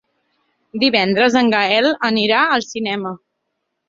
Divendres 0.83 1.35
en 1.41 1.51
Gaël 1.55 1.89
anirà 2.09 2.39
al 2.57 2.65
cinema. 2.69 3.13